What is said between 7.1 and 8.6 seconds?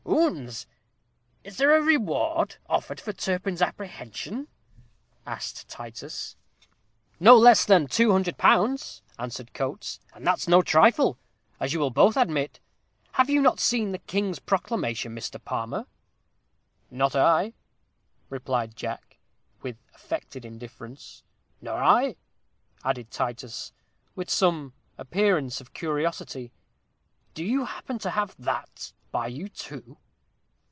"No less than two hundred